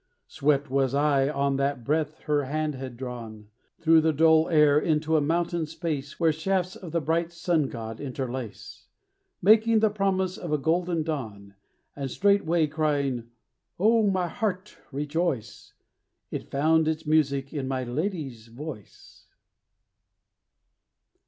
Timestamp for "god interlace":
7.69-8.87